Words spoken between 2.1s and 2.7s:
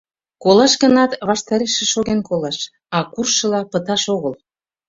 колаш,